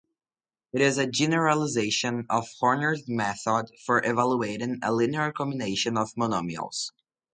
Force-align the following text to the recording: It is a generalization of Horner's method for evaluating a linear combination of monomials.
It 0.73 0.81
is 0.81 0.97
a 0.97 1.05
generalization 1.05 2.25
of 2.27 2.47
Horner's 2.59 3.07
method 3.07 3.67
for 3.85 4.01
evaluating 4.03 4.79
a 4.81 4.91
linear 4.91 5.31
combination 5.31 5.95
of 5.95 6.15
monomials. 6.15 6.89